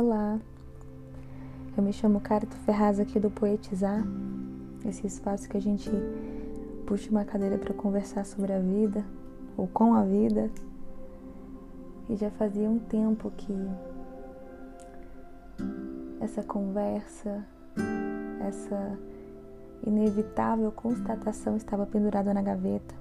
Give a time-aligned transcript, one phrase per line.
[0.00, 0.38] Olá,
[1.76, 4.00] eu me chamo Carito Ferraz aqui do Poetizar,
[4.86, 5.90] esse espaço que a gente
[6.86, 9.04] puxa uma cadeira para conversar sobre a vida
[9.56, 10.52] ou com a vida.
[12.08, 13.52] E já fazia um tempo que
[16.20, 17.44] essa conversa,
[18.46, 18.96] essa
[19.84, 22.94] inevitável constatação estava pendurada na gaveta,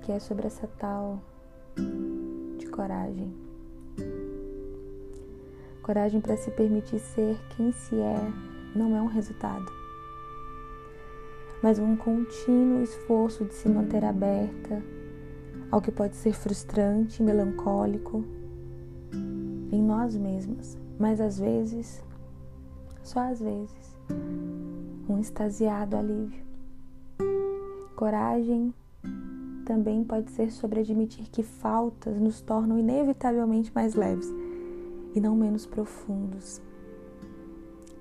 [0.00, 1.20] que é sobre essa tal
[2.58, 3.47] de coragem.
[5.88, 8.30] Coragem para se permitir ser quem se é
[8.76, 9.64] não é um resultado,
[11.62, 14.82] mas um contínuo esforço de se manter aberta
[15.70, 18.22] ao que pode ser frustrante, melancólico
[19.72, 22.04] em nós mesmas, mas às vezes,
[23.02, 23.98] só às vezes,
[25.08, 26.44] um extasiado alívio.
[27.96, 28.74] Coragem
[29.64, 34.30] também pode ser sobre admitir que faltas nos tornam inevitavelmente mais leves
[35.14, 36.60] e não menos profundos.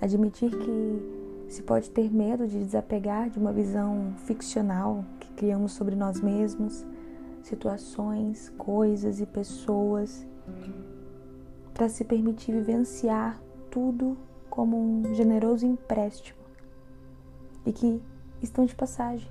[0.00, 5.94] Admitir que se pode ter medo de desapegar de uma visão ficcional que criamos sobre
[5.94, 6.84] nós mesmos,
[7.42, 10.26] situações, coisas e pessoas,
[11.74, 14.16] para se permitir vivenciar tudo
[14.48, 16.38] como um generoso empréstimo
[17.64, 18.02] e que
[18.42, 19.30] estão de passagem.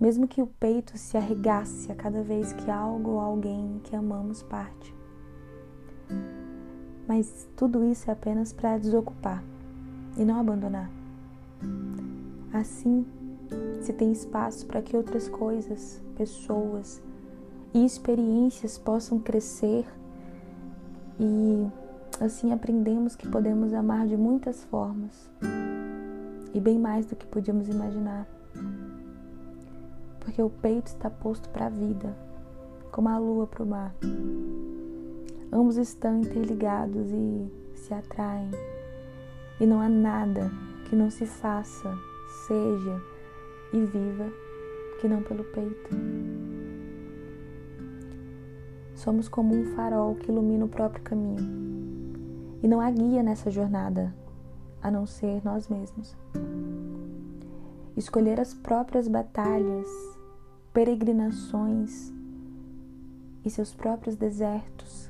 [0.00, 4.42] Mesmo que o peito se arregasse a cada vez que algo ou alguém que amamos
[4.42, 4.99] parte
[7.10, 9.42] mas tudo isso é apenas para desocupar
[10.16, 10.88] e não abandonar.
[12.52, 13.04] Assim,
[13.80, 17.02] se tem espaço para que outras coisas, pessoas
[17.74, 19.84] e experiências possam crescer
[21.18, 21.66] e
[22.20, 25.28] assim aprendemos que podemos amar de muitas formas
[26.54, 28.24] e bem mais do que podíamos imaginar.
[30.20, 32.16] Porque o peito está posto para a vida,
[32.92, 33.92] como a lua para o mar.
[35.52, 38.50] Ambos estão interligados e se atraem.
[39.58, 40.48] E não há nada
[40.84, 41.92] que não se faça,
[42.46, 43.02] seja
[43.72, 44.32] e viva
[45.00, 45.90] que não pelo peito.
[48.94, 51.42] Somos como um farol que ilumina o próprio caminho.
[52.62, 54.14] E não há guia nessa jornada
[54.80, 56.16] a não ser nós mesmos.
[57.96, 59.88] Escolher as próprias batalhas,
[60.72, 62.12] peregrinações
[63.44, 65.09] e seus próprios desertos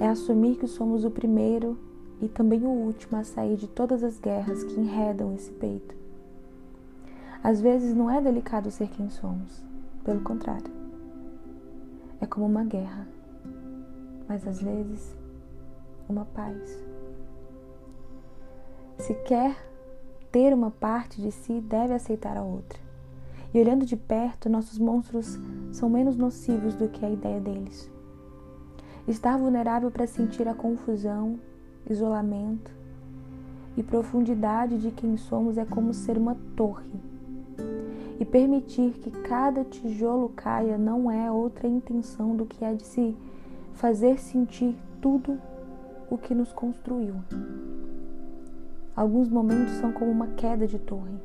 [0.00, 1.78] é assumir que somos o primeiro
[2.20, 5.94] e também o último a sair de todas as guerras que enredam esse peito.
[7.42, 9.62] Às vezes não é delicado ser quem somos,
[10.02, 10.72] pelo contrário.
[12.20, 13.06] É como uma guerra,
[14.26, 15.14] mas às vezes
[16.08, 16.84] uma paz.
[18.98, 19.56] Se quer
[20.32, 22.78] ter uma parte de si, deve aceitar a outra.
[23.52, 25.38] E olhando de perto, nossos monstros
[25.70, 27.90] são menos nocivos do que a ideia deles.
[29.06, 31.38] Estar vulnerável para sentir a confusão,
[31.88, 32.72] isolamento
[33.76, 36.90] e profundidade de quem somos é como ser uma torre.
[38.18, 43.14] E permitir que cada tijolo caia não é outra intenção do que a de se
[43.74, 45.38] fazer sentir tudo
[46.08, 47.16] o que nos construiu.
[48.96, 51.18] Alguns momentos são como uma queda de torre,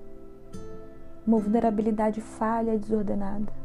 [1.25, 3.58] uma vulnerabilidade falha e desordenada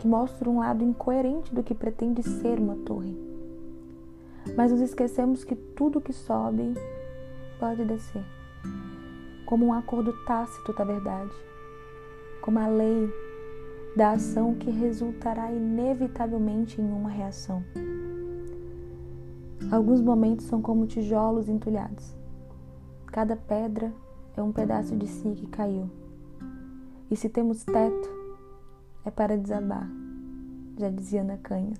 [0.00, 3.14] que mostra um lado incoerente do que pretende ser uma torre.
[4.56, 6.72] Mas nos esquecemos que tudo que sobe
[7.58, 8.24] pode descer,
[9.44, 11.34] como um acordo tácito da verdade,
[12.40, 13.12] como a lei
[13.94, 17.62] da ação que resultará inevitavelmente em uma reação.
[19.70, 22.16] Alguns momentos são como tijolos entulhados.
[23.08, 23.92] Cada pedra
[24.34, 25.90] é um pedaço de si que caiu.
[27.10, 28.19] E se temos teto,
[29.04, 29.88] é para desabar,
[30.78, 31.78] já dizia Ana Canhas.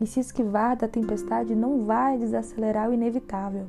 [0.00, 3.66] E se esquivar da tempestade não vai desacelerar o inevitável,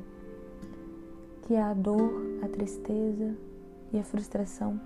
[1.42, 2.10] que é a dor,
[2.42, 3.36] a tristeza
[3.92, 4.80] e a frustração.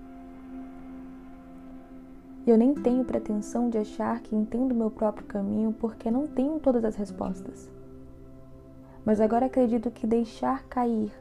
[2.45, 6.83] Eu nem tenho pretensão de achar que entendo meu próprio caminho porque não tenho todas
[6.83, 7.69] as respostas.
[9.05, 11.11] Mas agora acredito que deixar cair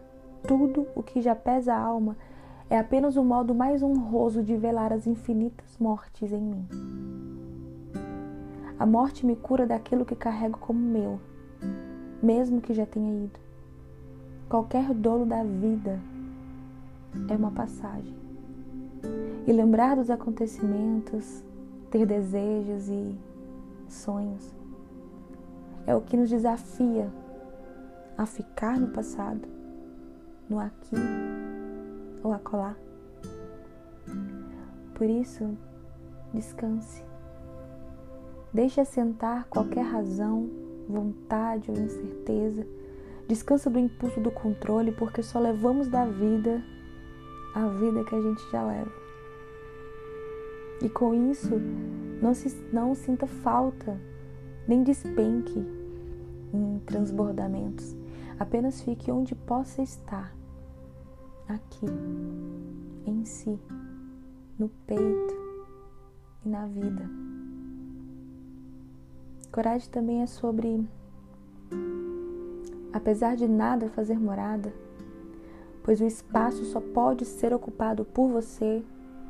[0.46, 2.16] tudo o que já pesa a alma
[2.68, 6.66] é apenas o modo mais honroso de velar as infinitas mortes em mim.
[8.78, 11.20] A morte me cura daquilo que carrego como meu,
[12.22, 13.38] mesmo que já tenha ido.
[14.48, 16.00] Qualquer dolo da vida
[17.28, 18.14] é uma passagem.
[19.46, 21.44] E lembrar dos acontecimentos,
[21.90, 23.16] ter desejos e
[23.88, 24.54] sonhos,
[25.86, 27.08] é o que nos desafia
[28.18, 29.48] a ficar no passado,
[30.48, 30.96] no aqui
[32.26, 32.76] ou acolá.
[34.94, 35.56] Por isso,
[36.34, 37.04] descanse.
[38.52, 40.48] Deixe assentar qualquer razão
[40.88, 42.66] vontade ou incerteza,
[43.28, 46.62] descansa do impulso do controle, porque só levamos da vida
[47.54, 48.92] a vida que a gente já leva.
[50.82, 51.54] E com isso,
[52.20, 53.98] não, se, não sinta falta,
[54.68, 55.64] nem despenque
[56.52, 57.96] em transbordamentos.
[58.38, 60.34] Apenas fique onde possa estar,
[61.48, 61.86] aqui,
[63.06, 63.58] em si,
[64.58, 65.34] no peito
[66.44, 67.08] e na vida.
[69.52, 70.86] Coragem também é sobre,
[72.92, 74.72] apesar de nada fazer morada,
[75.82, 78.84] pois o espaço só pode ser ocupado por você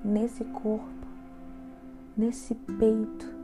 [0.05, 1.07] nesse corpo,
[2.17, 3.35] nesse peito.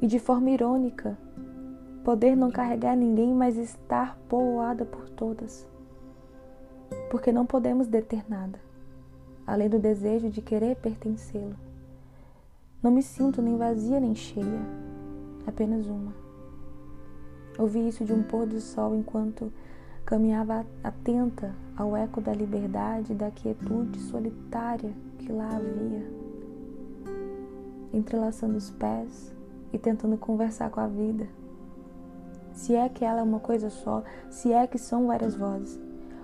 [0.00, 1.18] E de forma irônica,
[2.02, 5.69] poder não carregar ninguém, mas estar povoada por todas.
[7.10, 8.58] Porque não podemos deter nada,
[9.46, 11.56] além do desejo de querer pertencê-lo.
[12.82, 14.60] Não me sinto nem vazia nem cheia
[15.46, 16.14] apenas uma.
[17.58, 19.52] Ouvi isso de um pôr do sol enquanto
[20.04, 26.10] caminhava atenta ao eco da liberdade e da quietude solitária que lá havia,
[27.92, 29.34] entrelaçando os pés
[29.72, 31.28] e tentando conversar com a vida.
[32.52, 35.78] Se é que ela é uma coisa só, se é que são várias vozes,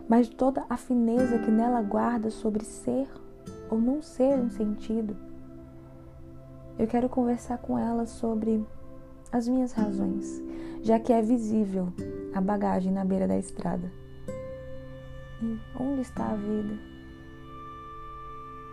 [0.08, 3.08] mas toda a fineza que nela guarda sobre ser
[3.70, 5.16] ou não ser um sentido.
[6.78, 8.64] Eu quero conversar com ela sobre
[9.32, 10.42] as minhas razões,
[10.82, 11.92] já que é visível
[12.34, 13.90] a bagagem na beira da estrada.
[15.42, 16.78] E onde está a vida?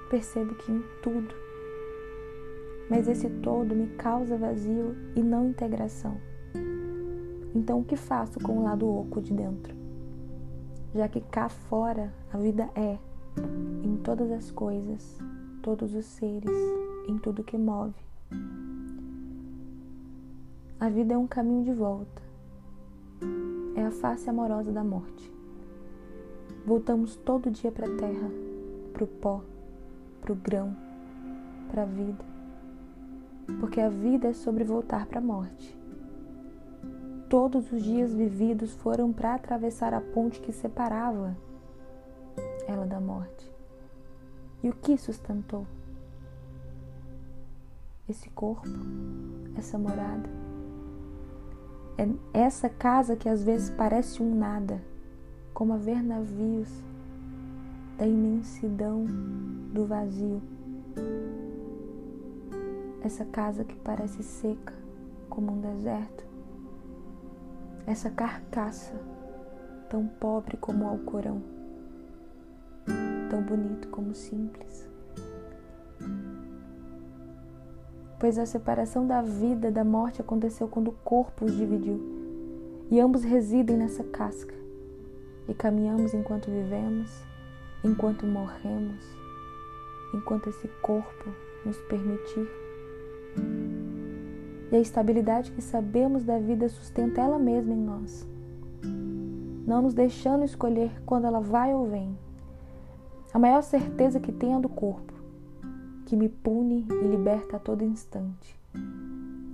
[0.09, 1.33] Percebo que em tudo.
[2.89, 6.17] Mas esse todo me causa vazio e não integração.
[7.55, 9.82] Então o que faço com o lado oco de dentro?
[10.93, 12.97] Já que cá fora a vida é,
[13.83, 15.17] em todas as coisas,
[15.61, 16.51] todos os seres,
[17.07, 17.95] em tudo que move.
[20.79, 22.21] A vida é um caminho de volta.
[23.75, 25.31] É a face amorosa da morte.
[26.65, 28.29] Voltamos todo dia para a terra,
[28.93, 29.41] para o pó,
[30.21, 30.75] para o grão,
[31.71, 32.23] para a vida.
[33.59, 35.82] Porque a vida é sobre voltar para a morte.
[37.33, 41.35] Todos os dias vividos foram para atravessar a ponte que separava
[42.67, 43.51] ela da morte.
[44.61, 45.65] E o que sustentou?
[48.07, 48.69] Esse corpo,
[49.57, 50.29] essa morada
[51.97, 52.07] é
[52.39, 54.79] essa casa que às vezes parece um nada,
[55.55, 56.69] como a ver navios
[57.97, 59.07] da imensidão
[59.73, 60.39] do vazio.
[63.01, 64.75] Essa casa que parece seca
[65.27, 66.32] como um deserto.
[67.85, 68.93] Essa carcaça
[69.89, 71.41] tão pobre como o Alcorão,
[73.29, 74.93] tão bonito como simples.
[78.23, 81.99] pois a separação da vida da morte aconteceu quando o corpo os dividiu,
[82.89, 84.55] e ambos residem nessa casca,
[85.45, 87.11] e caminhamos enquanto vivemos,
[87.83, 89.03] enquanto morremos,
[90.13, 91.35] enquanto esse corpo
[91.65, 92.47] nos permitir.
[94.73, 98.27] E a estabilidade que sabemos da vida sustenta ela mesma em nós,
[99.67, 102.17] não nos deixando escolher quando ela vai ou vem.
[103.31, 105.13] A maior certeza que tem é do corpo
[106.07, 108.59] que me pune e liberta a todo instante,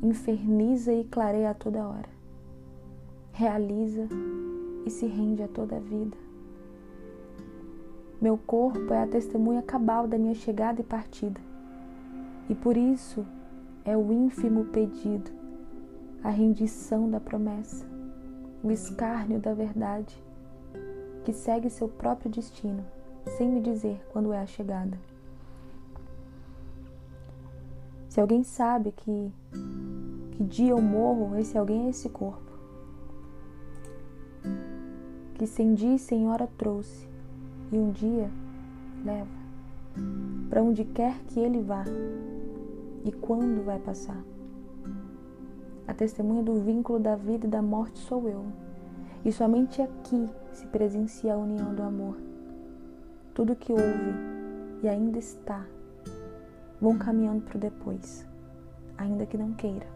[0.01, 2.07] inferniza e clareia a toda hora,
[3.33, 4.07] realiza
[4.85, 6.15] e se rende a toda a vida.
[8.21, 11.41] Meu corpo é a testemunha cabal da minha chegada e partida,
[12.49, 13.25] e por isso
[13.89, 15.31] é o ínfimo pedido,
[16.23, 17.87] a rendição da promessa,
[18.63, 20.15] o escárnio da verdade,
[21.25, 22.85] que segue seu próprio destino,
[23.35, 24.95] sem me dizer quando é a chegada.
[28.09, 29.31] Se alguém sabe que,
[30.33, 32.51] que dia eu morro, esse alguém é esse corpo.
[35.33, 37.07] Que sem dia e sem hora trouxe,
[37.71, 38.29] e um dia
[39.03, 39.27] leva,
[40.47, 41.85] para onde quer que ele vá,
[43.05, 44.23] e quando vai passar.
[45.87, 48.45] A testemunha do vínculo da vida e da morte sou eu,
[49.25, 52.15] e somente aqui se presencia a união do amor.
[53.33, 54.13] Tudo que houve
[54.83, 55.65] e ainda está
[56.79, 58.25] vão caminhando para o depois,
[58.97, 59.87] ainda que não queira.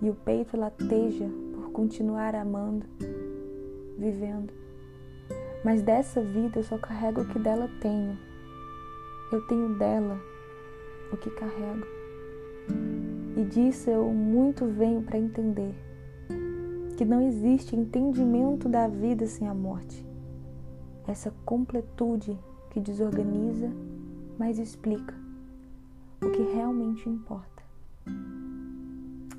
[0.00, 2.86] E o peito lateja por continuar amando,
[3.96, 4.52] vivendo.
[5.64, 8.18] Mas dessa vida eu só carrego o que dela tenho.
[9.30, 10.18] Eu tenho dela
[11.12, 11.86] o que carrego.
[13.36, 15.74] E disso eu muito venho para entender
[16.96, 20.06] que não existe entendimento da vida sem a morte.
[21.06, 22.38] Essa completude
[22.70, 23.70] que desorganiza
[24.38, 25.14] mas explica
[26.20, 27.62] o que realmente importa.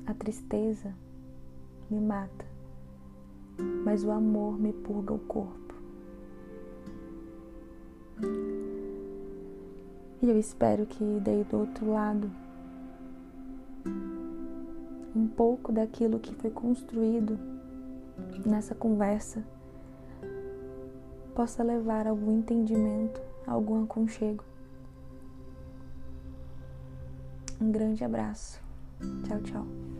[0.06, 0.94] A tristeza
[1.90, 2.46] me mata,
[3.84, 5.63] mas o amor me purga o corpo.
[10.24, 12.30] E eu espero que daí do outro lado
[15.14, 17.38] um pouco daquilo que foi construído
[18.46, 19.44] nessa conversa
[21.34, 24.42] possa levar algum entendimento, algum aconchego.
[27.60, 28.62] Um grande abraço.
[29.26, 29.93] Tchau, tchau.